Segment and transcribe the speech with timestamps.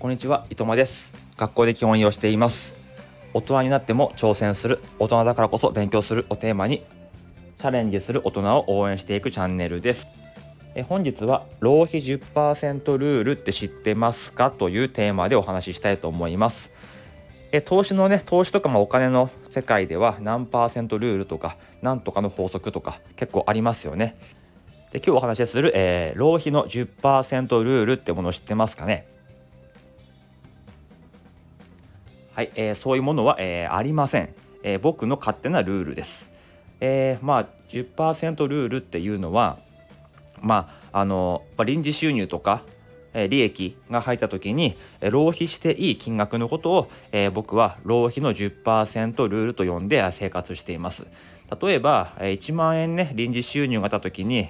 [0.00, 1.12] こんにちは、伊藤間です。
[1.36, 2.74] 学校で教員をしています。
[3.34, 6.86] 大人になっても挑戦する、大人だからこそ勉強するをテーマに、
[7.58, 10.06] チャレンジする大人を応援していくチャンネルです。
[10.74, 14.50] え本日は浪費10%ルールって知ってますか？
[14.50, 16.70] というテーマでお話ししたいと思います。
[17.52, 24.16] え投資のね投資とかもお金の世界では何パーセントルールとかなんとかの法則とか結構ありますよね。
[24.92, 29.06] で今日お話しする、えー浪費の10%ルールってものを知ってますかね？
[32.34, 36.28] はい、えーそういうものは、えーありません、えー僕の勝手なルールです。
[36.80, 39.58] えーまあ10%ルールっていうのは
[40.40, 42.62] まああのまあ臨時収入とか、
[43.12, 51.04] えー利益が入った時に、えー浪費していい金額のことを、えー僕は浪費の10%ルールと呼んで生活しています。
[51.60, 54.48] 例えば、えー1万円ね臨時収入があった時に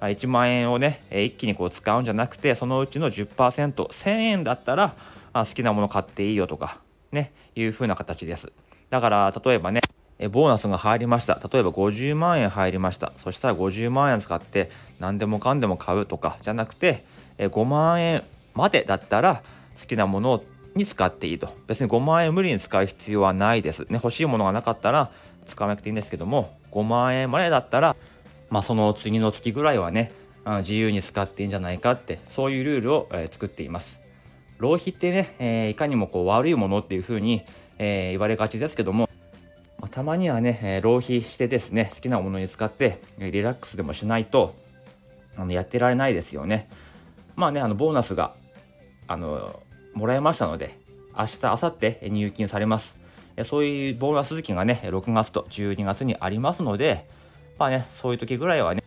[0.00, 4.94] 1万円をね一気にこう使うんじゃなくてそのうちの 10%1000 円だったら
[5.32, 6.83] 好きなもの買っていいよとか
[7.14, 8.52] ねいう風な形です。
[8.90, 9.80] だから例えばね
[10.18, 11.40] えボーナスが入りました。
[11.50, 13.12] 例えば50万円入りました。
[13.18, 14.70] そしたら50万円使って
[15.00, 17.04] 何でもかんでも買うとかじゃなくて
[17.38, 18.22] え5万円
[18.54, 19.42] までだったら
[19.80, 20.42] 好きなもの
[20.74, 21.48] に使っていいと。
[21.66, 23.80] 別に5万円無理に使う必要はないです。
[23.80, 25.10] ね欲しいものがなかったら
[25.46, 27.96] 使わなくていいんですけども5万円までだったら
[28.54, 30.12] まあ、その次の月ぐらいはね
[30.58, 34.03] 自由に使っていいんじゃないかってそういうルールを、え作っています。
[34.64, 37.44] 浪費ってね、えーいかにもこう悪いものっていうふうに、
[37.78, 39.10] えー言われがちですけども、
[39.78, 44.54] まあ、たまにはね、え浪費してですね好きなものに使ってリラックスでもしないと
[45.36, 46.70] あのやってられないですよね。
[47.36, 48.34] まあねあのボーナスが
[49.06, 49.60] あの
[49.92, 50.78] もらえましたので
[51.14, 52.96] 明日明後日入金されます。
[53.44, 57.06] そういうボーナス月がね6月と12月にありますので
[57.58, 58.82] まあねそういう時ぐらいはね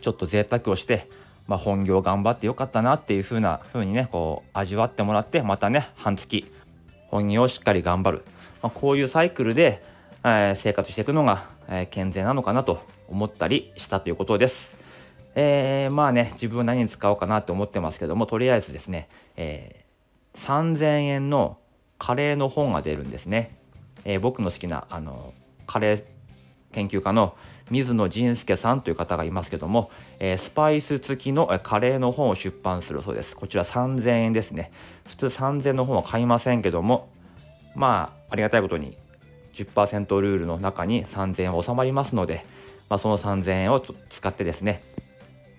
[0.00, 1.08] ちょっと贅沢をして、
[1.46, 6.50] まあ、本業頑張ってよかったなっていう風な風にねこう味わってもらってまたね半月
[7.08, 8.24] 本業をしっかり頑張る、
[8.62, 9.82] まあ、こういうサイクルで、
[10.24, 14.76] えー生活していくのが、えー健全なのかなと思ったりしたということです。
[15.34, 19.86] えーまあね自分は何に使おうかなって思ってますけどもとりあえずですね、えー
[20.36, 21.58] 3000円の
[21.98, 23.58] カレーの本が出るんですね、
[24.04, 25.32] え僕の好きなあの
[25.66, 26.04] カレー
[26.72, 27.36] 研究家の
[27.70, 33.36] 水野仁介さんという方がいますけども、えースパイス付きのカレーの本を出版するそうです。
[33.36, 34.70] こちら3000円ですね。
[35.06, 37.08] 普通3000円の本は買いませんけども
[37.74, 38.98] まあありがたいことに
[39.52, 42.44] 10%ルールの中に3000円は収まりますので、
[42.88, 44.82] まあ、その3000円を使ってですね、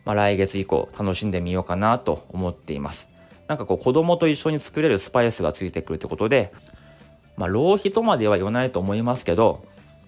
[0.05, 3.09] まあ、来月以降楽しんでみようかなと思っています。
[3.47, 6.53] なんかこう子供と一緒に作れるスパイスがついてくるってことで、
[7.37, 9.63] まあ、浪費とまでは言わないと思いますけど、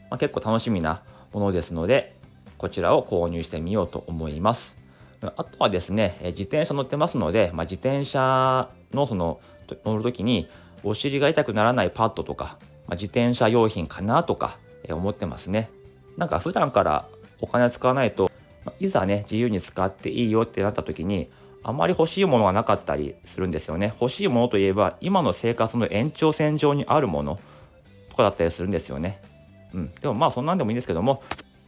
[0.10, 1.04] まあ、結構楽しみな
[1.34, 2.16] ものですので
[2.58, 4.78] こちらを購入してみようと思います。
[5.22, 9.42] あとはですね自転車乗ってますので、まあ、自転車のその
[9.84, 10.48] 乗る時に
[10.84, 12.58] お尻が痛くならないパッドとか、
[12.88, 14.58] まあ、自転車用品かなとか、
[14.90, 15.70] 思ってますね。
[16.18, 17.06] なんか普段から
[17.42, 18.32] お金使わないと
[18.80, 21.30] いざね自由に使っていいよってなった時に
[21.64, 23.94] あまり欲しいものがなかったりするんですよね。
[24.00, 27.40] 欲しいものといえば今の生活の延長線上にあるもの
[28.10, 29.22] とかだったりするんですよね。
[29.74, 31.24] うん、でもまあそんなんでもいいんですけども、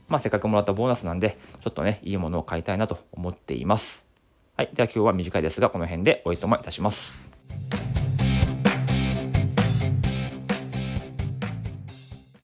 [0.08, 4.06] まあ、せっかくもらったボーナスなんでちょっとねいいものを買いたいなと思っています。
[4.58, 7.31] はい、では今日は短いですがこの辺でおいとまいたします。